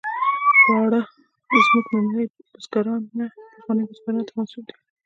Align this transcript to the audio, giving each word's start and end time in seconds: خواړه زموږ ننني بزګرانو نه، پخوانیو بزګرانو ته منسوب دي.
خواړه 0.61 1.01
زموږ 1.65 1.85
ننني 1.93 2.25
بزګرانو 2.53 3.09
نه، 3.19 3.27
پخوانیو 3.53 3.87
بزګرانو 3.89 4.27
ته 4.27 4.33
منسوب 4.37 4.63
دي. 4.67 4.75